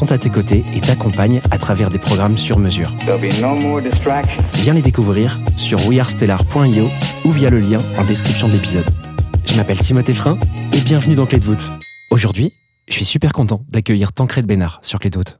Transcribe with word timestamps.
sont 0.00 0.12
à 0.12 0.16
tes 0.16 0.30
côtés 0.30 0.64
et 0.74 0.80
t'accompagnent 0.80 1.42
à 1.50 1.58
travers 1.58 1.90
des 1.90 1.98
programmes 1.98 2.38
sur 2.38 2.58
mesure. 2.58 2.90
No. 3.06 3.18
Viens 4.54 4.72
les 4.72 4.80
découvrir 4.80 5.38
sur 5.58 5.86
wearestellar.io 5.86 6.88
ou 7.26 7.30
via 7.30 7.50
le 7.50 7.60
lien 7.60 7.82
en 7.98 8.04
description 8.04 8.48
de 8.48 8.54
l'épisode. 8.54 8.86
Je 9.44 9.54
m'appelle 9.56 9.78
Timothée 9.78 10.14
Frein 10.14 10.38
et 10.72 10.80
bienvenue 10.80 11.16
dans 11.16 11.26
Clé 11.26 11.38
de 11.38 11.44
voûte. 11.44 11.70
Aujourd'hui, 12.10 12.50
je 12.88 12.94
suis 12.94 13.04
super 13.04 13.34
content 13.34 13.60
d'accueillir 13.68 14.14
Tancred 14.14 14.46
Bénard 14.46 14.78
sur 14.80 15.00
Clé 15.00 15.10
de 15.10 15.18
voûte. 15.18 15.38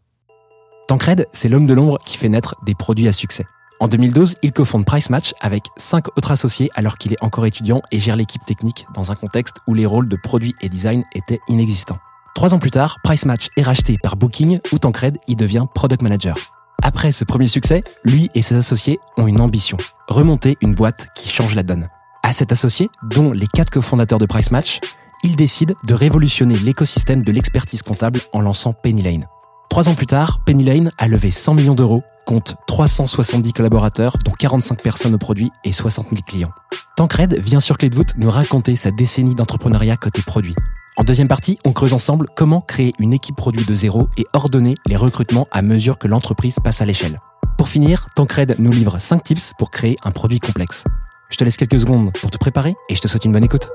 Tancred, 0.88 1.26
c'est 1.32 1.48
l'homme 1.48 1.64
de 1.64 1.72
l'ombre 1.72 1.96
qui 2.04 2.18
fait 2.18 2.28
naître 2.28 2.54
des 2.66 2.74
produits 2.74 3.08
à 3.08 3.12
succès. 3.12 3.46
En 3.80 3.88
2012, 3.88 4.36
il 4.42 4.52
cofonde 4.52 4.84
Price 4.84 5.08
Match 5.08 5.32
avec 5.40 5.62
cinq 5.78 6.08
autres 6.18 6.32
associés 6.32 6.68
alors 6.74 6.98
qu'il 6.98 7.14
est 7.14 7.24
encore 7.24 7.46
étudiant 7.46 7.80
et 7.92 7.98
gère 7.98 8.16
l'équipe 8.16 8.44
technique 8.44 8.86
dans 8.94 9.10
un 9.10 9.14
contexte 9.14 9.56
où 9.66 9.72
les 9.72 9.86
rôles 9.86 10.08
de 10.08 10.16
produit 10.22 10.54
et 10.60 10.68
design 10.68 11.02
étaient 11.14 11.40
inexistants. 11.48 11.96
Trois 12.34 12.54
ans 12.54 12.58
plus 12.58 12.70
tard, 12.70 12.98
Price 13.02 13.26
Match 13.26 13.48
est 13.56 13.62
racheté 13.62 13.96
par 14.02 14.16
Booking 14.16 14.60
où 14.72 14.78
Tancred 14.78 15.18
y 15.26 15.36
devient 15.36 15.66
Product 15.74 16.02
Manager. 16.02 16.36
Après 16.82 17.12
ce 17.12 17.24
premier 17.24 17.46
succès, 17.46 17.82
lui 18.04 18.30
et 18.34 18.42
ses 18.42 18.54
associés 18.54 18.98
ont 19.16 19.26
une 19.26 19.40
ambition, 19.40 19.76
remonter 20.08 20.56
une 20.62 20.74
boîte 20.74 21.08
qui 21.14 21.28
change 21.28 21.54
la 21.54 21.62
donne. 21.62 21.88
À 22.22 22.32
cet 22.32 22.52
associé, 22.52 22.88
dont 23.02 23.32
les 23.32 23.46
quatre 23.46 23.70
cofondateurs 23.70 24.18
de 24.18 24.26
Price 24.26 24.50
Match, 24.50 24.80
il 25.22 25.36
décide 25.36 25.74
de 25.84 25.94
révolutionner 25.94 26.54
l'écosystème 26.54 27.22
de 27.22 27.32
l'expertise 27.32 27.82
comptable 27.82 28.20
en 28.32 28.40
lançant 28.40 28.72
Penny 28.72 29.02
Lane. 29.02 29.26
Trois 29.68 29.88
ans 29.88 29.94
plus 29.94 30.06
tard, 30.06 30.40
Penny 30.46 30.64
Lane 30.64 30.90
a 30.98 31.08
levé 31.08 31.30
100 31.30 31.54
millions 31.54 31.74
d'euros, 31.74 32.02
compte 32.26 32.56
370 32.66 33.52
collaborateurs, 33.52 34.16
dont 34.24 34.32
45 34.32 34.80
personnes 34.82 35.14
au 35.14 35.18
produit 35.18 35.50
et 35.64 35.72
60 35.72 36.08
000 36.08 36.22
clients. 36.26 36.52
Tancred 36.96 37.38
vient 37.38 37.60
sur 37.60 37.76
Clé 37.78 37.90
de 37.90 37.96
voûte 37.96 38.14
nous 38.16 38.30
raconter 38.30 38.76
sa 38.76 38.90
décennie 38.90 39.34
d'entrepreneuriat 39.34 39.96
côté 39.96 40.22
produit. 40.22 40.54
En 40.96 41.04
deuxième 41.04 41.28
partie, 41.28 41.58
on 41.64 41.72
creuse 41.72 41.94
ensemble 41.94 42.26
comment 42.34 42.60
créer 42.60 42.92
une 42.98 43.12
équipe 43.12 43.36
produit 43.36 43.64
de 43.64 43.74
zéro 43.74 44.08
et 44.18 44.26
ordonner 44.32 44.74
les 44.86 44.96
recrutements 44.96 45.46
à 45.52 45.62
mesure 45.62 45.98
que 45.98 46.08
l'entreprise 46.08 46.58
passe 46.62 46.82
à 46.82 46.84
l'échelle. 46.84 47.18
Pour 47.56 47.68
finir, 47.68 48.08
Tancred 48.16 48.56
nous 48.58 48.72
livre 48.72 48.98
5 48.98 49.22
tips 49.22 49.52
pour 49.56 49.70
créer 49.70 49.96
un 50.02 50.10
produit 50.10 50.40
complexe. 50.40 50.84
Je 51.30 51.36
te 51.36 51.44
laisse 51.44 51.56
quelques 51.56 51.80
secondes 51.80 52.12
pour 52.20 52.30
te 52.30 52.38
préparer 52.38 52.74
et 52.88 52.94
je 52.96 53.00
te 53.00 53.06
souhaite 53.06 53.24
une 53.24 53.32
bonne 53.32 53.44
écoute. 53.44 53.68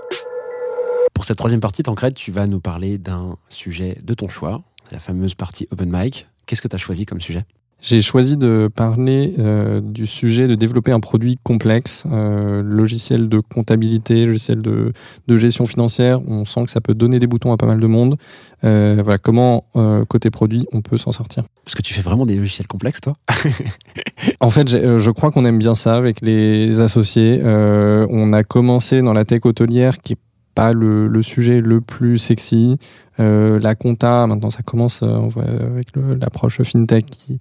Pour 1.13 1.23
cette 1.23 1.37
troisième 1.37 1.61
partie, 1.61 1.83
Tancred, 1.83 2.13
tu 2.13 2.31
vas 2.31 2.47
nous 2.47 2.59
parler 2.59 2.97
d'un 2.97 3.37
sujet 3.47 3.97
de 4.03 4.13
ton 4.13 4.27
choix, 4.27 4.61
la 4.91 4.99
fameuse 4.99 5.35
partie 5.35 5.67
open 5.71 5.89
mic. 5.89 6.27
Qu'est-ce 6.45 6.61
que 6.61 6.67
tu 6.67 6.75
as 6.75 6.79
choisi 6.79 7.05
comme 7.05 7.21
sujet? 7.21 7.45
J'ai 7.85 8.01
choisi 8.01 8.35
de 8.35 8.67
parler 8.75 9.35
euh, 9.37 9.79
du 9.79 10.07
sujet 10.07 10.47
de 10.47 10.55
développer 10.55 10.91
un 10.91 10.99
produit 10.99 11.37
complexe, 11.43 12.05
euh, 12.11 12.63
logiciel 12.63 13.29
de 13.29 13.39
comptabilité, 13.39 14.25
logiciel 14.25 14.63
de, 14.63 14.91
de 15.27 15.37
gestion 15.37 15.67
financière. 15.67 16.19
On 16.27 16.45
sent 16.45 16.63
que 16.63 16.71
ça 16.71 16.81
peut 16.81 16.95
donner 16.95 17.19
des 17.19 17.27
boutons 17.27 17.53
à 17.53 17.57
pas 17.57 17.67
mal 17.67 17.79
de 17.79 17.85
monde. 17.85 18.17
Euh, 18.63 19.01
voilà, 19.03 19.19
comment 19.19 19.63
côté 20.09 20.31
produit 20.31 20.65
on 20.73 20.81
peut 20.81 20.97
s'en 20.97 21.11
sortir? 21.11 21.43
Parce 21.63 21.75
que 21.75 21.83
tu 21.83 21.93
fais 21.93 22.01
vraiment 22.01 22.25
des 22.25 22.37
logiciels 22.37 22.65
complexes, 22.65 23.01
toi 23.01 23.17
En 24.39 24.49
fait, 24.49 24.67
je 24.67 25.11
crois 25.11 25.29
qu'on 25.29 25.45
aime 25.45 25.59
bien 25.59 25.75
ça 25.75 25.95
avec 25.95 26.21
les 26.21 26.79
associés. 26.79 27.39
On 27.43 28.33
a 28.33 28.43
commencé 28.43 29.03
dans 29.03 29.13
la 29.13 29.25
tech 29.25 29.41
hôtelière, 29.45 29.99
qui 29.99 30.13
est 30.13 30.19
pas 30.55 30.73
le, 30.73 31.07
le 31.07 31.21
sujet 31.21 31.61
le 31.61 31.81
plus 31.81 32.17
sexy. 32.17 32.79
Euh, 33.19 33.59
la 33.59 33.75
compta, 33.75 34.25
maintenant, 34.27 34.49
ça 34.49 34.63
commence 34.63 35.03
euh, 35.03 35.07
on 35.07 35.27
voit, 35.27 35.43
avec 35.43 35.87
l'approche 35.95 36.61
fintech 36.63 37.05
qui 37.05 37.37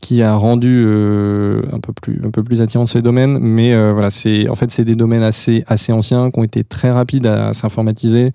qui 0.00 0.22
a 0.22 0.34
rendu 0.36 0.84
euh, 0.86 1.62
un 1.72 1.80
peu 1.80 1.92
plus 1.92 2.20
un 2.24 2.30
peu 2.30 2.42
plus 2.42 2.60
attirant 2.62 2.86
ces 2.86 3.02
domaines. 3.02 3.38
Mais 3.38 3.72
euh, 3.72 3.92
voilà, 3.92 4.10
c'est 4.10 4.48
en 4.48 4.54
fait 4.54 4.70
c'est 4.70 4.84
des 4.84 4.94
domaines 4.94 5.22
assez 5.22 5.64
assez 5.66 5.92
anciens 5.92 6.30
qui 6.30 6.38
ont 6.38 6.44
été 6.44 6.64
très 6.64 6.90
rapides 6.90 7.26
à, 7.26 7.52
s'informatiser. 7.52 8.32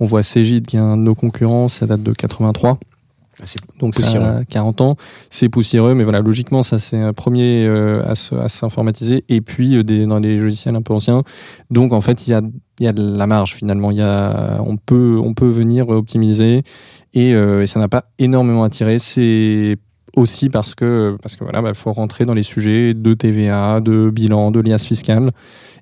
On 0.00 0.06
voit 0.06 0.22
Cegid 0.22 0.66
qui 0.66 0.76
est 0.76 0.80
un 0.80 0.96
de 0.96 1.02
nos 1.02 1.14
concurrents, 1.14 1.68
ça 1.68 1.86
date 1.86 2.02
de 2.02 2.12
83. 2.12 2.78
C'est 3.44 3.58
Donc 3.80 3.96
ça 3.96 4.36
a 4.36 4.44
40 4.44 4.80
ans, 4.82 4.96
c'est 5.28 5.48
poussiéreux, 5.48 5.94
mais 5.94 6.04
voilà, 6.04 6.20
logiquement, 6.20 6.62
ça 6.62 6.78
c'est 6.78 7.00
un 7.00 7.12
premier 7.12 7.64
euh, 7.66 8.02
à 8.06 8.14
se- 8.14 8.36
à 8.36 8.48
s'informatiser. 8.48 9.24
Et 9.28 9.40
puis 9.40 9.74
euh, 9.76 9.82
des, 9.82 10.06
dans 10.06 10.20
les 10.20 10.38
logiciels 10.38 10.76
un 10.76 10.82
peu 10.82 10.92
anciens, 10.94 11.22
donc 11.70 11.92
en 11.92 12.00
fait, 12.00 12.26
il 12.28 12.30
y 12.30 12.34
a, 12.34 12.42
y 12.78 12.86
a 12.86 12.92
de 12.92 13.02
la 13.16 13.26
marge 13.26 13.54
finalement. 13.54 13.90
Y 13.90 14.02
a, 14.02 14.60
on 14.64 14.76
peut, 14.76 15.18
on 15.20 15.34
peut 15.34 15.48
venir 15.48 15.88
optimiser 15.88 16.62
et, 17.14 17.34
euh, 17.34 17.62
et 17.62 17.66
ça 17.66 17.80
n'a 17.80 17.88
pas 17.88 18.04
énormément 18.20 18.62
attiré. 18.62 19.00
C'est 19.00 19.76
aussi 20.16 20.48
parce 20.50 20.74
que 20.74 21.16
parce 21.22 21.36
que 21.36 21.44
voilà, 21.44 21.62
bah, 21.62 21.74
faut 21.74 21.92
rentrer 21.92 22.24
dans 22.26 22.34
les 22.34 22.42
sujets 22.42 22.94
de 22.94 23.14
TVA, 23.14 23.80
de 23.80 24.10
bilan, 24.10 24.50
de 24.50 24.60
liasse 24.60 24.86
fiscale. 24.86 25.30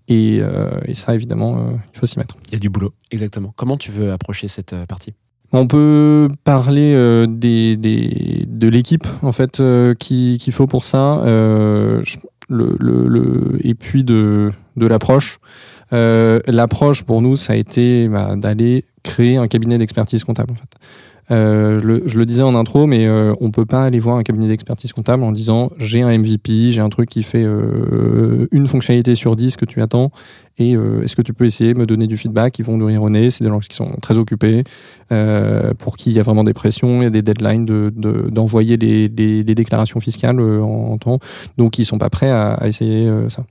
Et, 0.08 0.38
euh, 0.40 0.70
et 0.86 0.94
ça, 0.94 1.14
évidemment, 1.14 1.56
euh, 1.58 1.60
il 1.94 1.98
faut 1.98 2.06
s'y 2.06 2.18
mettre. 2.18 2.36
Il 2.48 2.52
y 2.52 2.56
a 2.56 2.58
du 2.58 2.68
boulot, 2.68 2.92
exactement. 3.12 3.52
Comment 3.56 3.76
tu 3.76 3.90
veux 3.92 4.10
approcher 4.12 4.48
cette 4.48 4.72
euh, 4.72 4.86
partie? 4.86 5.14
On 5.52 5.66
peut 5.66 6.28
parler 6.44 6.92
euh, 6.94 7.26
des, 7.28 7.76
des, 7.76 8.44
de 8.48 8.68
l'équipe 8.68 9.06
en 9.22 9.32
fait 9.32 9.58
euh, 9.60 9.94
qui- 9.94 10.38
qu'il 10.40 10.52
faut 10.52 10.66
pour 10.68 10.84
ça, 10.84 11.18
euh, 11.24 12.00
je- 12.04 12.18
le, 12.48 12.76
le, 12.80 13.06
le- 13.08 13.58
et 13.66 13.74
puis 13.74 14.02
de, 14.04 14.50
de 14.76 14.86
l'approche. 14.86 15.38
Euh, 15.92 16.40
l'approche 16.46 17.02
pour 17.02 17.20
nous, 17.22 17.34
ça 17.36 17.52
a 17.52 17.56
été 17.56 18.08
bah, 18.08 18.34
d'aller 18.36 18.84
créer 19.02 19.36
un 19.38 19.46
cabinet 19.48 19.78
d'expertise 19.78 20.22
comptable. 20.24 20.52
En 20.52 20.56
fait. 20.56 20.68
Euh, 21.30 22.02
je, 22.06 22.18
le, 22.18 22.26
disais 22.26 22.42
en 22.42 22.54
intro, 22.54 22.86
mais 22.86 23.06
euh, 23.06 23.32
on 23.40 23.50
peut 23.50 23.66
pas 23.66 23.84
aller 23.84 23.98
voir 23.98 24.16
un 24.16 24.22
cabinet 24.22 24.48
d'expertise 24.48 24.92
comptable 24.92 25.22
en 25.22 25.32
disant 25.32 25.70
j'ai 25.78 26.02
un 26.02 26.16
MVP, 26.18 26.72
j'ai 26.72 26.80
un 26.80 26.88
truc 26.88 27.08
qui 27.08 27.22
fait 27.22 27.44
euh, 27.44 28.46
une 28.50 28.66
fonctionnalité 28.66 29.14
sur 29.14 29.36
10 29.36 29.56
que 29.56 29.64
tu 29.64 29.80
attends, 29.80 30.10
et 30.58 30.76
euh, 30.76 31.02
est-ce 31.02 31.14
que 31.14 31.22
tu 31.22 31.32
peux 31.32 31.44
essayer 31.44 31.72
de 31.72 31.78
me 31.78 31.86
donner 31.86 32.06
du 32.06 32.16
feedback? 32.16 32.58
Ils 32.58 32.64
vont 32.64 32.80
au 32.80 33.10
nez, 33.10 33.30
c'est 33.30 33.44
des 33.44 33.50
gens 33.50 33.60
qui 33.60 33.74
sont 33.76 33.90
très 34.02 34.18
occupés, 34.18 34.64
pour 35.78 35.96
qui 35.96 36.10
il 36.10 36.16
y 36.16 36.18
a 36.18 36.22
vraiment 36.22 36.44
des 36.44 36.54
pressions, 36.54 37.00
il 37.00 37.04
y 37.04 37.06
a 37.06 37.10
des 37.10 37.22
deadlines 37.22 37.64
de- 37.64 37.92
de- 37.94 38.28
d'envoyer 38.30 38.76
les, 38.76 39.08
les, 39.08 39.54
déclarations 39.54 40.00
fiscales 40.00 40.40
en, 40.40 40.96
temps, 40.98 41.18
donc 41.56 41.78
ils 41.78 41.84
sont 41.84 41.98
pas 41.98 42.10
prêts 42.10 42.30
à, 42.30 42.58
essayer 42.66 43.10
ça. 43.28 43.44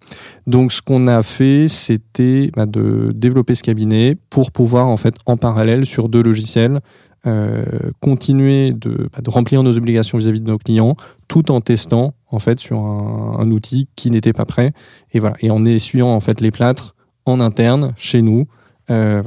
Donc 0.47 0.71
ce 0.71 0.81
qu'on 0.81 1.07
a 1.07 1.21
fait, 1.23 1.67
c'était 1.67 2.51
bah, 2.55 2.65
de 2.65 3.11
développer 3.13 3.55
ce 3.55 3.63
cabinet 3.63 4.17
pour 4.29 4.51
pouvoir 4.51 4.87
en 4.87 4.97
fait 4.97 5.15
en 5.25 5.37
parallèle 5.37 5.85
sur 5.85 6.09
deux 6.09 6.23
logiciels 6.23 6.79
euh, 7.27 7.65
continuer 7.99 8.71
de, 8.71 9.09
bah, 9.13 9.21
de 9.21 9.29
remplir 9.29 9.61
nos 9.61 9.77
obligations 9.77 10.17
vis-à-vis 10.17 10.39
de 10.39 10.49
nos 10.49 10.57
clients 10.57 10.95
tout 11.27 11.51
en 11.51 11.59
testant 11.59 12.13
en 12.31 12.39
fait 12.39 12.59
sur 12.59 12.79
un, 12.79 13.51
outil 13.51 13.87
qui 13.95 14.09
n'était 14.09 14.33
pas 14.33 14.45
prêt. 14.45 14.73
Et 15.11 15.19
voilà. 15.19 15.35
Et 15.41 15.51
en 15.51 15.65
essuyant 15.65 16.09
en 16.09 16.19
fait 16.19 16.39
les 16.39 16.51
plâtres 16.51 16.95
en 17.25 17.39
interne 17.39 17.93
chez 17.97 18.21
nous 18.21 18.47
euh, 18.89 19.21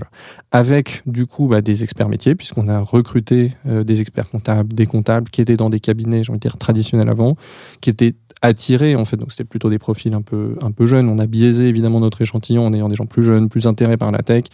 avec 0.50 1.02
du 1.06 1.26
coup 1.26 1.48
bah, 1.48 1.60
des 1.60 1.84
experts 1.84 2.08
métiers 2.08 2.34
puisqu'on 2.34 2.66
a 2.68 2.80
recruté 2.80 3.52
euh, 3.66 3.84
des 3.84 4.00
experts 4.00 4.28
comptables 4.30 4.72
des 4.72 4.86
comptables 4.86 5.30
qui 5.30 5.40
étaient 5.40 5.56
dans 5.56 5.70
des 5.70 5.78
cabinets 5.78 6.24
j'ai 6.24 6.30
envie 6.30 6.38
de 6.38 6.48
dire 6.48 6.56
traditionnels 6.56 7.08
avant 7.08 7.36
qui 7.80 7.90
étaient 7.90 8.14
attirés 8.42 8.96
en 8.96 9.04
fait. 9.04 9.16
Donc 9.16 9.30
c'était 9.30 9.44
plutôt 9.44 9.70
des 9.70 9.78
profils 9.78 10.12
un 10.12 10.20
peu 10.22 10.56
un 10.60 10.70
peu 10.72 10.84
jeunes. 10.86 11.08
On 11.08 11.18
a 11.18 11.26
biaisé 11.26 11.68
évidemment 11.68 12.00
notre 12.00 12.20
échantillon 12.20 12.66
en 12.66 12.72
ayant 12.74 12.88
des 12.88 12.94
gens 12.96 13.06
plus 13.06 13.22
jeunes 13.22 13.48
plus 13.48 13.66
intéressés 13.66 13.96
par 13.96 14.12
la 14.12 14.18
tech 14.18 14.44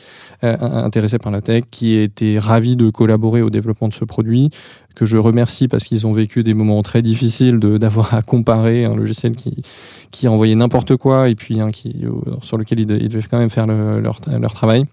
euh, 0.45 0.57
intéressés 0.61 1.19
par 1.19 1.33
la 1.33 1.41
tech 1.41 1.65
qui 1.71 1.95
étaient 1.97 2.39
ravis 2.39 2.77
de 2.77 2.91
collaborer 2.91 3.43
au 3.43 3.51
développement 3.51 3.89
de 3.89 3.95
ce 3.95 4.05
produit 4.05 4.51
que 4.95 5.07
je 5.07 5.17
remercie 5.17 5.69
parce 5.69 5.85
qu'ils 5.85 6.07
ont 6.07 6.13
vécu 6.13 6.43
des 6.43 6.55
moments 6.55 6.83
très 6.83 7.03
difficiles 7.03 7.59
d'avoir 7.59 8.15
à 8.15 8.23
comparer 8.23 8.85
un 8.85 8.95
logiciel 8.95 9.35
qui 9.35 9.63
qui 10.11 10.29
envoyait 10.29 10.55
n'importe 10.55 10.97
quoi 10.97 11.29
et 11.29 11.35
puis 11.35 11.61
un 11.61 11.71
qui 11.71 12.05
euh, 12.05 12.11
sur 12.43 12.59
lequel 12.59 12.81
ils, 12.81 12.87
de- 12.87 12.97
ils 12.97 13.09
devaient 13.09 13.27
quand 13.31 13.39
même 13.39 13.51
faire 13.51 13.67
le- 13.67 14.01
leur 14.01 14.21
leur 14.41 14.53
travail. 14.53 14.85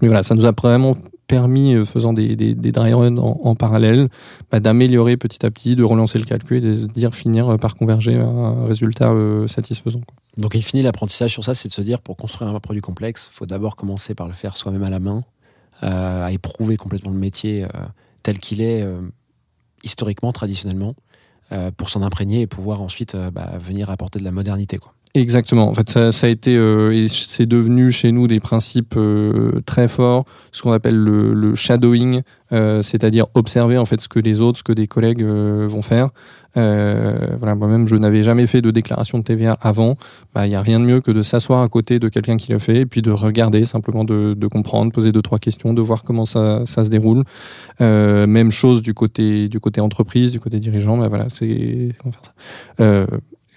Mais 0.00 0.08
voilà 0.08 0.22
ça 0.22 0.34
nous 0.34 0.46
a 0.46 0.52
vraiment 0.52 0.96
permis, 1.30 1.74
euh, 1.74 1.84
faisant 1.84 2.12
des, 2.12 2.34
des, 2.34 2.54
des 2.56 2.72
dry 2.72 2.92
runs 2.92 3.16
en, 3.18 3.54
parallèle, 3.54 4.08
bah, 4.50 4.58
d'améliorer 4.58 5.16
petit 5.16 5.46
à 5.46 5.50
petit, 5.52 5.76
de 5.76 5.84
relancer 5.84 6.18
le 6.18 6.24
calcul 6.24 6.56
et 6.56 6.60
de 6.60 6.86
dire 6.86 7.14
finir 7.14 7.56
par 7.60 7.76
converger 7.76 8.16
à 8.16 8.26
un 8.26 8.66
résultat 8.66 9.12
euh, 9.12 9.46
satisfaisant. 9.46 10.00
Donc, 10.38 10.56
il 10.56 10.64
finit 10.64 10.82
l'apprentissage 10.82 11.30
sur 11.30 11.44
ça, 11.44 11.54
c'est 11.54 11.68
de 11.68 11.72
se 11.72 11.82
dire 11.82 12.00
pour 12.00 12.16
construire 12.16 12.50
un 12.52 12.58
produit 12.58 12.82
complexe, 12.82 13.28
il 13.30 13.36
faut 13.36 13.46
d'abord 13.46 13.76
commencer 13.76 14.16
par 14.16 14.26
le 14.26 14.32
faire 14.32 14.56
soi-même 14.56 14.82
à 14.82 14.90
la 14.90 14.98
main, 14.98 15.22
euh, 15.84 16.26
à 16.26 16.32
éprouver 16.32 16.76
complètement 16.76 17.12
le 17.12 17.18
métier 17.18 17.64
tel 18.24 18.38
qu'il 18.38 18.60
est 18.60 18.84
historiquement, 19.84 20.32
traditionnellement, 20.32 20.94
pour 21.76 21.90
s'en 21.90 22.02
imprégner 22.02 22.40
et 22.42 22.46
pouvoir 22.48 22.82
ensuite 22.82 23.16
bah, 23.16 23.52
venir 23.58 23.88
apporter 23.88 24.18
de 24.18 24.24
la 24.24 24.32
modernité. 24.32 24.78
Exactement. 25.14 25.68
En 25.68 25.74
fait, 25.74 25.90
ça, 26.12 26.26
a 26.26 26.30
été 26.30 26.56
euh, 26.56 26.92
et 26.92 27.08
c'est 27.08 27.46
devenu 27.46 27.90
chez 27.90 28.12
nous 28.12 28.28
des 28.28 28.38
principes 28.38 28.94
euh, 28.96 29.60
très 29.66 29.88
forts, 29.88 30.24
ce 30.52 30.62
qu'on 30.62 30.70
appelle 30.70 30.94
le, 30.94 31.34
le 31.34 31.56
shadowing, 31.56 32.22
euh, 32.52 32.80
c'est-à-dire 32.80 33.26
observer 33.34 33.76
en 33.76 33.84
fait 33.86 34.00
ce 34.00 34.08
que 34.08 34.20
les 34.20 34.40
autres, 34.40 34.58
ce 34.58 34.62
que 34.62 34.72
des 34.72 34.86
collègues 34.86 35.24
euh, 35.24 35.66
vont 35.68 35.82
faire. 35.82 36.10
Euh, 36.56 37.34
voilà, 37.38 37.56
moi-même, 37.56 37.88
je 37.88 37.96
n'avais 37.96 38.22
jamais 38.22 38.46
fait 38.46 38.62
de 38.62 38.70
déclaration 38.70 39.18
de 39.18 39.24
TVA 39.24 39.58
avant. 39.60 39.96
Bah, 40.32 40.46
il 40.46 40.52
y 40.52 40.54
a 40.54 40.62
rien 40.62 40.78
de 40.78 40.84
mieux 40.84 41.00
que 41.00 41.10
de 41.10 41.22
s'asseoir 41.22 41.60
à 41.62 41.68
côté 41.68 41.98
de 41.98 42.08
quelqu'un 42.08 42.36
qui 42.36 42.52
l'a 42.52 42.60
fait 42.60 42.76
et 42.76 42.86
puis 42.86 43.02
de 43.02 43.10
regarder 43.10 43.64
simplement, 43.64 44.04
de, 44.04 44.34
de 44.34 44.46
comprendre, 44.46 44.92
poser 44.92 45.10
deux 45.10 45.22
trois 45.22 45.38
questions, 45.38 45.74
de 45.74 45.82
voir 45.82 46.04
comment 46.04 46.24
ça, 46.24 46.62
ça 46.66 46.84
se 46.84 46.88
déroule. 46.88 47.24
Euh, 47.80 48.28
même 48.28 48.52
chose 48.52 48.80
du 48.80 48.94
côté 48.94 49.48
du 49.48 49.58
côté 49.58 49.80
entreprise, 49.80 50.30
du 50.30 50.38
côté 50.38 50.60
dirigeant. 50.60 50.98
Bah, 50.98 51.08
voilà, 51.08 51.28
c'est 51.30 51.88
va 52.04 52.12
faire 52.12 52.22
ça. 52.24 53.06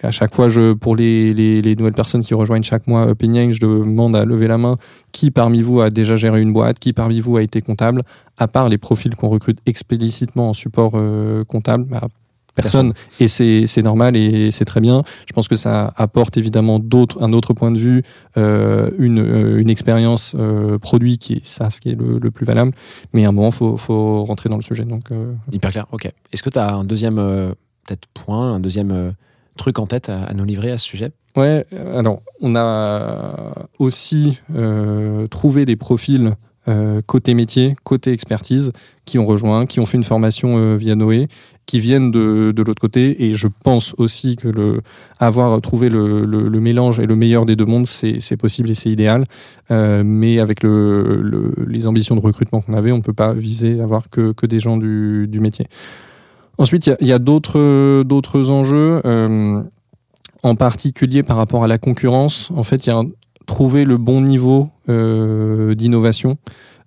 Euh, 0.04 0.08
à 0.08 0.10
chaque 0.10 0.34
fois, 0.34 0.48
je, 0.48 0.72
pour 0.74 0.96
les, 0.96 1.32
les, 1.32 1.62
les 1.62 1.74
nouvelles 1.76 1.94
personnes 1.94 2.22
qui 2.22 2.34
rejoignent 2.34 2.62
chaque 2.62 2.86
mois 2.86 3.10
Upending, 3.10 3.50
je 3.52 3.60
demande 3.60 4.14
à 4.16 4.24
lever 4.24 4.46
la 4.48 4.58
main 4.58 4.76
qui 5.12 5.30
parmi 5.30 5.62
vous 5.62 5.80
a 5.80 5.90
déjà 5.90 6.16
géré 6.16 6.40
une 6.40 6.52
boîte, 6.52 6.78
qui 6.78 6.92
parmi 6.92 7.20
vous 7.20 7.36
a 7.36 7.42
été 7.42 7.60
comptable, 7.60 8.02
à 8.38 8.48
part 8.48 8.68
les 8.68 8.78
profils 8.78 9.14
qu'on 9.14 9.28
recrute 9.28 9.58
explicitement 9.66 10.50
en 10.50 10.54
support 10.54 10.92
euh, 10.94 11.44
comptable. 11.44 11.84
Bah, 11.84 12.08
personne. 12.54 12.94
Et 13.18 13.26
c'est 13.26 13.82
normal 13.82 14.16
et 14.16 14.50
c'est 14.52 14.64
très 14.64 14.80
bien. 14.80 15.02
Je 15.26 15.32
pense 15.32 15.48
que 15.48 15.56
ça 15.56 15.92
apporte 15.96 16.36
évidemment 16.36 16.78
d'autres 16.78 17.22
un 17.22 17.32
autre 17.32 17.52
point 17.52 17.72
de 17.72 17.78
vue, 17.78 18.02
euh, 18.36 18.90
une, 18.98 19.18
euh, 19.18 19.60
une 19.60 19.70
expérience 19.70 20.36
euh, 20.38 20.78
produit 20.78 21.18
qui 21.18 21.34
est 21.34 21.44
ça 21.44 21.70
ce 21.70 21.80
qui 21.80 21.90
est 21.90 21.94
le, 21.96 22.18
le 22.18 22.30
plus 22.30 22.46
valable. 22.46 22.70
Mais 23.12 23.24
à 23.24 23.30
un 23.30 23.32
moment, 23.32 23.50
faut 23.50 23.76
faut 23.76 24.24
rentrer 24.24 24.48
dans 24.48 24.56
le 24.56 24.62
sujet. 24.62 24.84
Donc 24.84 25.10
euh, 25.10 25.32
Hyper 25.52 25.72
clair, 25.72 25.86
ok. 25.90 26.10
Est-ce 26.32 26.44
que 26.44 26.50
tu 26.50 26.58
as 26.60 26.74
un 26.74 26.84
deuxième 26.84 27.18
euh, 27.18 27.48
peut-être 27.86 28.06
point, 28.14 28.54
un 28.54 28.60
deuxième 28.60 29.12
euh, 29.54 29.58
truc 29.58 29.78
en 29.78 29.86
tête 29.86 30.08
à, 30.08 30.32
nous 30.34 30.44
livrer 30.44 30.70
à 30.70 30.78
ce 30.78 30.86
sujet 30.86 31.12
Ouais, 31.36 31.66
alors 31.96 32.22
on 32.42 32.54
a 32.54 33.34
aussi 33.80 34.40
euh, 34.54 35.26
trouvé 35.26 35.64
des 35.64 35.74
profils 35.74 36.34
euh, 36.66 37.00
côté 37.04 37.34
métier, 37.34 37.74
côté 37.82 38.12
expertise, 38.12 38.72
qui 39.04 39.18
ont 39.18 39.26
rejoint, 39.26 39.66
qui 39.66 39.80
ont 39.80 39.86
fait 39.86 39.98
une 39.98 40.04
formation 40.04 40.56
euh, 40.56 40.76
via 40.76 40.94
Noé, 40.94 41.26
qui 41.66 41.80
viennent 41.80 42.12
de, 42.12 42.52
de 42.54 42.62
l'autre 42.62 42.80
côté. 42.80 43.24
Et 43.24 43.34
je 43.34 43.48
pense 43.64 43.94
aussi 43.98 44.36
que 44.36 44.46
le 44.46 44.80
avoir 45.18 45.60
trouvé 45.60 45.88
le, 45.88 46.24
le, 46.24 46.60
mélange 46.60 47.00
et 47.00 47.06
le 47.06 47.16
meilleur 47.16 47.46
des 47.46 47.56
deux 47.56 47.64
mondes, 47.64 47.86
c'est 47.86 48.36
possible 48.36 48.70
et 48.70 48.74
c'est 48.74 48.90
idéal. 48.90 49.24
Mais 49.70 50.38
avec 50.38 50.62
le, 50.62 51.52
les 51.66 51.86
ambitions 51.86 52.14
de 52.14 52.20
recrutement 52.20 52.60
qu'on 52.60 52.74
avait, 52.74 52.92
on 52.92 52.98
ne 52.98 53.02
peut 53.02 53.12
pas 53.12 53.32
viser 53.32 53.80
à 53.80 53.84
avoir 53.84 54.08
que, 54.08 54.32
que 54.32 54.46
des 54.46 54.60
gens 54.60 54.76
du, 54.76 55.26
du 55.28 55.40
métier. 55.40 55.66
Ensuite, 56.58 56.86
il 57.00 57.06
y 57.06 57.12
a, 57.12 57.18
d'autres 57.18 58.50
enjeux. 58.50 59.00
Euh, 59.04 59.62
en 60.42 60.56
particulier 60.56 61.22
par 61.22 61.38
rapport 61.38 61.64
à 61.64 61.68
la 61.68 61.78
concurrence, 61.78 62.50
en 62.54 62.64
fait, 62.64 62.86
il 62.86 62.90
y 62.90 62.92
a 62.92 63.02
trouver 63.46 63.84
le 63.84 63.96
bon 63.96 64.20
niveau 64.20 64.68
euh, 64.88 65.74
d'innovation. 65.74 66.36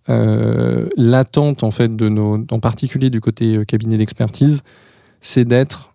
Euh, 0.10 0.88
L'attente, 0.96 1.64
en 1.64 1.72
fait, 1.72 1.96
de 1.96 2.08
nos, 2.08 2.46
en 2.52 2.60
particulier 2.60 3.10
du 3.10 3.20
côté 3.20 3.60
cabinet 3.68 3.98
d'expertise, 3.98 4.62
c'est 5.22 5.46
d'être 5.46 5.87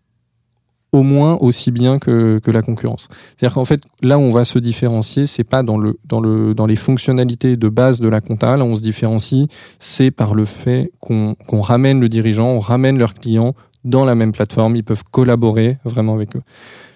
au 0.92 1.02
moins 1.02 1.36
aussi 1.40 1.70
bien 1.70 1.98
que, 1.98 2.38
que 2.38 2.50
la 2.50 2.62
concurrence. 2.62 3.08
C'est-à-dire 3.10 3.54
qu'en 3.54 3.64
fait, 3.64 3.80
là 4.02 4.18
où 4.18 4.22
on 4.22 4.30
va 4.30 4.44
se 4.44 4.58
différencier, 4.58 5.26
c'est 5.26 5.44
pas 5.44 5.62
dans 5.62 5.78
le 5.78 5.98
dans 6.04 6.20
le 6.20 6.54
dans 6.54 6.66
les 6.66 6.76
fonctionnalités 6.76 7.56
de 7.56 7.68
base 7.68 8.00
de 8.00 8.08
la 8.08 8.20
compta. 8.20 8.58
On 8.58 8.76
se 8.76 8.82
différencie, 8.82 9.46
c'est 9.78 10.10
par 10.10 10.34
le 10.34 10.44
fait 10.44 10.92
qu'on 11.00 11.34
qu'on 11.46 11.60
ramène 11.60 12.00
le 12.00 12.08
dirigeant, 12.08 12.48
on 12.48 12.60
ramène 12.60 12.98
leurs 12.98 13.14
clients 13.14 13.54
dans 13.84 14.04
la 14.04 14.14
même 14.14 14.32
plateforme. 14.32 14.76
Ils 14.76 14.84
peuvent 14.84 15.04
collaborer 15.10 15.78
vraiment 15.84 16.14
avec 16.14 16.36
eux 16.36 16.42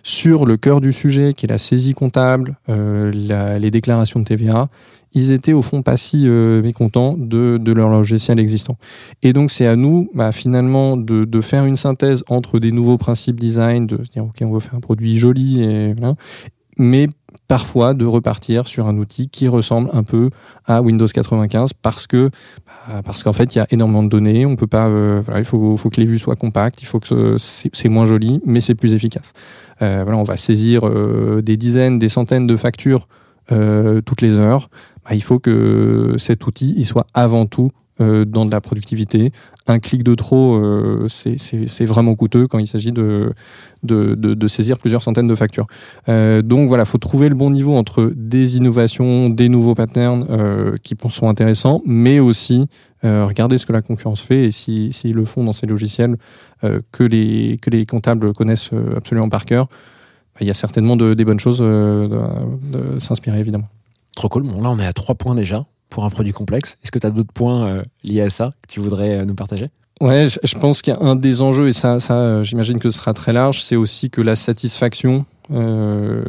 sur 0.06 0.46
le 0.46 0.56
cœur 0.56 0.80
du 0.80 0.92
sujet, 0.92 1.32
qui 1.32 1.46
est 1.46 1.48
la 1.48 1.58
saisie 1.58 1.92
comptable, 1.92 2.56
euh, 2.68 3.10
les 3.58 3.70
déclarations 3.72 4.20
de 4.20 4.24
TVA, 4.24 4.68
ils 5.16 5.32
étaient 5.32 5.52
au 5.52 5.62
fond 5.62 5.82
pas 5.82 5.96
si 5.96 6.28
euh, 6.28 6.62
mécontents 6.62 7.16
de, 7.18 7.58
de 7.60 7.72
leur 7.72 7.88
logiciel 7.88 8.38
existant. 8.38 8.76
Et 9.24 9.32
donc 9.32 9.50
c'est 9.50 9.66
à 9.66 9.74
nous, 9.74 10.08
bah, 10.14 10.30
finalement, 10.30 10.96
de, 10.96 11.24
de 11.24 11.40
faire 11.40 11.64
une 11.64 11.76
synthèse 11.76 12.22
entre 12.28 12.60
des 12.60 12.70
nouveaux 12.70 12.98
principes 12.98 13.40
design, 13.40 13.88
de 13.88 14.04
se 14.04 14.10
dire 14.10 14.24
ok, 14.24 14.36
on 14.42 14.52
veut 14.52 14.60
faire 14.60 14.74
un 14.76 14.80
produit 14.80 15.18
joli, 15.18 15.60
mais 16.78 17.06
parfois 17.48 17.94
de 17.94 18.04
repartir 18.04 18.66
sur 18.66 18.86
un 18.88 18.96
outil 18.98 19.28
qui 19.28 19.46
ressemble 19.48 19.88
un 19.92 20.02
peu 20.02 20.30
à 20.66 20.82
Windows 20.82 21.06
95 21.06 21.72
parce 21.74 22.06
que 22.06 22.30
bah, 22.88 23.02
parce 23.04 23.22
qu'en 23.22 23.32
fait 23.32 23.54
il 23.54 23.58
y 23.58 23.60
a 23.60 23.66
énormément 23.70 24.02
de 24.02 24.08
données 24.08 24.46
on 24.46 24.56
peut 24.56 24.66
pas 24.66 24.88
euh, 24.88 25.22
il 25.36 25.44
faut, 25.44 25.76
faut 25.76 25.90
que 25.90 26.00
les 26.00 26.06
vues 26.06 26.18
soient 26.18 26.34
compactes 26.34 26.82
il 26.82 26.86
faut 26.86 26.98
que 26.98 27.36
ce- 27.38 27.68
c'est 27.72 27.88
moins 27.88 28.04
joli 28.06 28.40
mais 28.46 28.60
c'est 28.60 28.74
plus 28.74 28.94
efficace 28.94 29.32
euh, 29.82 30.00
voilà, 30.02 30.18
on 30.18 30.24
va 30.24 30.36
saisir 30.36 30.80
des 31.42 31.56
dizaines, 31.56 31.98
des 31.98 32.08
centaines 32.08 32.46
de 32.46 32.56
factures 32.56 33.06
toutes 33.48 34.22
les 34.22 34.32
heures. 34.32 34.68
Bah, 35.08 35.14
il 35.14 35.22
faut 35.22 35.38
que 35.38 36.14
cet 36.18 36.46
outil 36.46 36.74
il 36.76 36.84
soit 36.84 37.06
avant 37.14 37.46
tout 37.46 37.70
euh, 38.02 38.26
dans 38.26 38.44
de 38.44 38.50
la 38.50 38.60
productivité. 38.60 39.32
Un 39.66 39.78
clic 39.78 40.02
de 40.02 40.14
trop, 40.14 40.56
euh, 40.56 41.06
c'est- 41.08 41.86
vraiment 41.86 42.14
coûteux 42.14 42.46
quand 42.46 42.58
il 42.58 42.66
s'agit 42.66 42.92
de, 42.92 43.32
saisir 44.48 44.76
plusieurs 44.78 45.02
centaines 45.02 45.28
de 45.28 45.34
factures. 45.34 45.66
Euh, 46.10 46.42
donc 46.42 46.68
voilà, 46.68 46.84
faut 46.84 46.98
trouver 46.98 47.30
le 47.30 47.34
bon 47.34 47.50
niveau 47.50 47.74
entre 47.74 48.12
des 48.14 48.58
innovations, 48.58 49.30
des 49.30 49.48
nouveaux 49.48 49.74
patterns 49.74 50.26
qui 50.82 50.94
sont 51.08 51.28
intéressants, 51.28 51.80
mais 51.86 52.20
aussi 52.20 52.68
regarder 53.02 53.56
ce 53.56 53.64
que 53.64 53.72
la 53.72 53.80
concurrence 53.80 54.20
fait 54.20 54.44
et 54.44 54.50
s'ils 54.50 54.92
si, 54.92 55.00
s'ils 55.00 55.14
le 55.14 55.24
font 55.24 55.44
dans 55.44 55.54
ces 55.54 55.66
logiciels 55.66 56.16
que, 56.60 57.02
les, 57.04 57.86
comptables 57.86 58.34
connaissent 58.34 58.72
absolument 58.94 59.30
par 59.30 59.46
cœur, 59.46 59.68
bah, 60.34 60.40
il 60.42 60.46
y 60.46 60.50
a 60.50 60.54
certainement 60.54 60.96
de, 60.96 61.14
des 61.14 61.24
bonnes 61.24 61.40
choses 61.40 61.60
de 61.60 62.98
s'inspirer 62.98 63.40
évidemment. 63.40 63.68
Trop 64.16 64.28
cool. 64.28 64.42
Bon, 64.42 64.60
là, 64.60 64.70
on 64.70 64.78
est 64.80 64.86
à 64.86 64.92
trois 64.92 65.14
points 65.14 65.36
déjà 65.36 65.64
pour 65.90 66.04
un 66.04 66.10
produit 66.10 66.32
complexe. 66.32 66.76
Est-ce 66.82 66.90
que 66.90 66.98
tu 66.98 67.06
as 67.06 67.10
d'autres 67.10 67.32
points 67.32 67.68
euh, 67.68 67.82
liés 68.02 68.22
à 68.22 68.30
ça 68.30 68.50
que 68.62 68.72
tu 68.72 68.80
voudrais 68.80 69.18
euh, 69.18 69.24
nous 69.24 69.34
partager? 69.34 69.70
Ouais, 70.00 70.26
je, 70.28 70.58
pense 70.58 70.82
qu'il 70.82 70.94
des 71.16 71.40
enjeux, 71.40 71.68
et 71.68 71.72
ça, 71.72 72.00
ça 72.00 72.14
euh, 72.14 72.42
j'imagine 72.42 72.78
que 72.78 72.90
ce 72.90 72.98
sera 72.98 73.14
très 73.14 73.32
large, 73.32 73.62
c'est 73.62 73.76
aussi 73.76 74.10
que 74.10 74.20
la 74.20 74.36
satisfaction, 74.36 75.24
euh, 75.52 76.24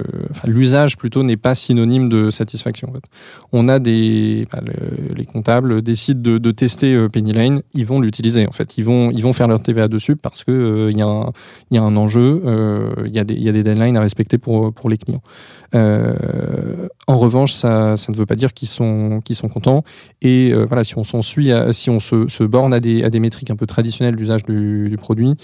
l'usage 0.46 0.98
plutôt, 0.98 1.24
n'est 1.24 1.38
pas 1.38 1.56
synonyme 1.56 2.10
de 2.10 2.30
satisfaction. 2.30 2.92
On 3.52 3.68
a 3.68 3.80
des, 3.80 4.46
bah, 4.52 4.60
le- 4.66 5.14
les 5.16 5.26
comptables 5.26 5.82
décident 5.82 6.38
de, 6.38 6.52
tester 6.52 6.96
euh, 6.96 7.08
Penny 7.08 7.34
Lane, 7.34 7.62
ils 7.74 7.86
vont 7.86 8.00
l'utiliser 8.00 8.48
en 8.48 8.52
fait, 8.52 8.78
ils 8.78 8.84
vont, 8.84 9.12
ils 9.12 9.22
vont 9.22 9.34
faire 9.34 9.48
leur 9.48 9.62
TVA 9.62 9.88
dessus 9.88 10.16
parce 10.16 10.44
que 10.44 10.52
euh, 10.52 10.92
il 10.92 10.98
y 10.98 11.02
a 11.02 11.08
un, 11.08 11.32
y 11.72 11.78
a 11.78 11.84
un 11.84 11.96
enjeu, 11.98 12.42
euh, 12.46 12.94
il 13.06 13.14
y 13.14 13.20
a 13.20 13.24
des, 13.24 13.36
y 13.36 13.50
a 13.50 13.52
des 13.52 13.64
deadlines 13.64 13.98
à 13.98 14.02
respecter 14.02 14.38
pour 14.38 14.74
pour 14.74 14.90
les 14.90 14.98
clients. 14.98 15.22
Euh, 15.76 16.88
en 17.08 17.18
revanche, 17.18 17.54
ça, 17.54 17.98
ça 17.98 18.12
ne 18.12 18.18
veut 18.18 18.26
pas 18.26 18.36
dire 18.36 18.54
qu'ils 18.54 18.68
sont, 18.68 19.22
qu'ils 19.24 19.36
sont 19.36 19.50
contents. 19.50 19.84
Et 20.22 20.52
euh, 20.54 20.66
voilà, 20.66 20.84
si 20.84 20.98
on 20.98 21.04
s'en 21.04 21.22
suit, 21.22 21.52
si 21.72 21.90
on 21.90 22.00
se, 22.00 22.44
borne 22.44 22.74
à 22.74 22.80
des, 22.80 23.04
à 23.04 23.10
des 23.10 23.20
métriques 23.20 23.52
un 23.52 23.56
peu 23.56 23.66
traditionnelles 23.66 24.16
d'usage 24.16 24.44
du, 24.44 24.90
du 24.90 24.96
produit, 24.96 25.36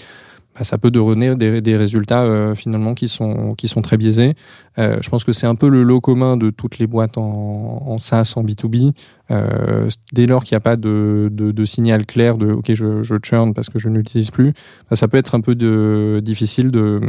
bah, 0.54 0.64
ça 0.64 0.78
peut 0.78 0.90
donner 0.90 1.34
des, 1.34 1.60
des 1.60 1.76
résultats 1.76 2.22
euh, 2.22 2.54
finalement 2.54 2.94
qui 2.94 3.08
sont, 3.08 3.54
qui 3.54 3.68
sont 3.68 3.82
très 3.82 3.96
biaisés. 3.96 4.34
Euh, 4.78 4.98
je 5.00 5.10
pense 5.10 5.24
que 5.24 5.32
c'est 5.32 5.46
un 5.46 5.54
peu 5.54 5.68
le 5.68 5.82
lot 5.82 6.00
commun 6.00 6.36
de 6.36 6.50
toutes 6.50 6.78
les 6.78 6.86
boîtes 6.86 7.18
en, 7.18 7.82
en 7.86 7.98
SaaS, 7.98 8.34
en 8.36 8.44
B2B. 8.44 8.92
Euh, 9.30 9.88
dès 10.12 10.26
lors 10.26 10.44
qu'il 10.44 10.54
n'y 10.54 10.58
a 10.58 10.60
pas 10.60 10.76
de, 10.76 11.28
de, 11.32 11.50
de 11.50 11.64
signal 11.64 12.06
clair 12.06 12.38
de 12.38 12.52
OK, 12.52 12.72
je, 12.72 13.02
je 13.02 13.16
churn 13.22 13.54
parce 13.54 13.68
que 13.68 13.78
je 13.78 13.88
ne 13.88 13.96
l'utilise 13.96 14.30
plus, 14.30 14.52
bah, 14.90 14.96
ça 14.96 15.08
peut 15.08 15.16
être 15.16 15.34
un 15.34 15.40
peu 15.40 15.54
de, 15.54 16.20
difficile 16.22 16.70
de, 16.70 17.00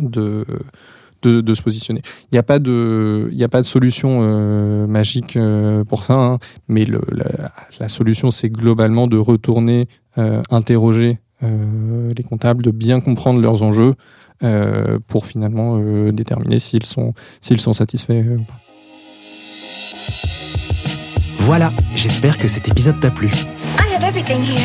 de, 0.00 0.44
de, 1.22 1.40
de 1.40 1.54
se 1.54 1.62
positionner. 1.62 2.02
Il 2.24 2.34
n'y 2.34 2.38
a 2.38 2.42
pas 2.42 2.58
de, 2.58 3.28
il 3.32 3.42
a 3.42 3.48
pas 3.48 3.60
de 3.60 3.66
solution 3.66 4.20
euh, 4.22 4.86
magique 4.86 5.36
euh, 5.36 5.82
pour 5.84 6.04
ça, 6.04 6.14
hein, 6.14 6.38
mais 6.68 6.84
le, 6.84 7.00
la, 7.10 7.50
la 7.80 7.88
solution 7.88 8.30
c'est 8.30 8.50
globalement 8.50 9.06
de 9.06 9.16
retourner 9.16 9.88
euh, 10.18 10.42
interroger 10.50 11.18
les 11.42 12.22
comptables, 12.22 12.62
de 12.62 12.70
bien 12.70 13.00
comprendre 13.00 13.40
leurs 13.40 13.62
enjeux 13.62 13.94
euh, 14.42 14.98
pour 15.06 15.26
finalement 15.26 15.78
euh, 15.78 16.10
déterminer 16.10 16.58
s'ils 16.58 16.84
sont, 16.84 17.14
s'ils 17.40 17.60
sont 17.60 17.72
satisfaits 17.72 18.12
euh, 18.12 18.38
ou 18.38 18.42
pas. 18.42 18.58
Voilà, 21.38 21.72
j'espère 21.94 22.36
que 22.36 22.48
cet 22.48 22.68
épisode 22.68 22.98
t'a 22.98 23.10
plu. 23.10 23.28
I 23.28 23.94
have 23.94 24.02
everything 24.02 24.42
here. 24.42 24.58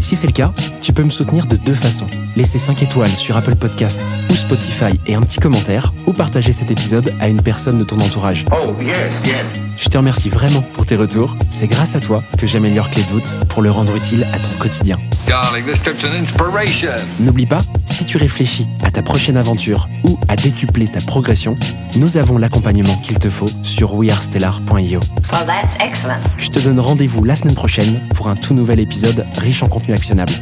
Si 0.00 0.16
c'est 0.16 0.26
le 0.26 0.32
cas, 0.32 0.52
tu 0.80 0.92
peux 0.92 1.04
me 1.04 1.10
soutenir 1.10 1.46
de 1.46 1.56
deux 1.56 1.74
façons. 1.74 2.06
Laisser 2.36 2.58
5 2.58 2.82
étoiles 2.82 3.08
sur 3.08 3.36
Apple 3.36 3.54
Podcast 3.54 4.00
ou 4.30 4.34
Spotify 4.34 4.98
et 5.06 5.14
un 5.14 5.20
petit 5.20 5.38
commentaire, 5.38 5.92
ou 6.06 6.12
partager 6.12 6.52
cet 6.52 6.70
épisode 6.70 7.12
à 7.20 7.28
une 7.28 7.42
personne 7.42 7.78
de 7.78 7.84
ton 7.84 7.96
entourage. 8.00 8.46
Oh, 8.50 8.72
yes, 8.80 8.96
yes. 9.24 9.44
Je 9.76 9.88
te 9.88 9.98
remercie 9.98 10.30
vraiment 10.30 10.62
pour 10.72 10.86
tes 10.86 10.96
retours. 10.96 11.36
C'est 11.50 11.68
grâce 11.68 11.94
à 11.94 12.00
toi 12.00 12.22
que 12.38 12.46
j'améliore 12.46 12.88
Clé 12.90 13.02
de 13.02 13.08
voûte 13.08 13.36
pour 13.48 13.62
le 13.62 13.70
rendre 13.70 13.94
utile 13.94 14.26
à 14.32 14.38
ton 14.38 14.58
quotidien. 14.58 14.98
Darling, 15.26 15.64
this 15.64 15.80
trip's 15.82 16.04
an 16.04 16.14
inspiration. 16.14 16.94
N'oublie 17.20 17.46
pas, 17.46 17.60
si 17.86 18.04
tu 18.04 18.16
réfléchis 18.16 18.66
à 18.84 18.90
ta 18.90 19.02
prochaine 19.02 19.36
aventure 19.36 19.88
ou 20.04 20.18
à 20.28 20.36
décupler 20.36 20.86
ta 20.88 21.00
progression, 21.00 21.56
nous 21.96 22.16
avons 22.16 22.38
l'accompagnement 22.38 22.96
qu'il 22.96 23.18
te 23.18 23.30
faut 23.30 23.48
sur 23.62 23.94
wearestellar.io. 23.94 25.00
Well, 25.32 25.46
that's 25.46 25.76
excellent. 25.80 26.20
Je 26.38 26.48
te 26.48 26.58
donne 26.58 26.80
rendez-vous 26.80 27.24
la 27.24 27.36
semaine 27.36 27.54
prochaine 27.54 28.00
pour 28.14 28.28
un 28.28 28.36
tout 28.36 28.54
nouvel 28.54 28.80
épisode 28.80 29.26
riche 29.38 29.62
en 29.62 29.68
contenu 29.68 29.94
actionnable. 29.94 30.32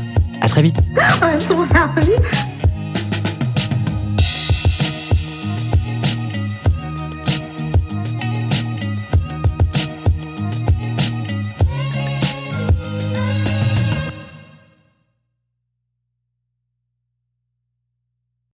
À 0.41 0.49
très 0.49 0.63
vite 0.63 0.77
I'm 1.23 1.41
so 1.41 1.65
happy. 1.75 2.13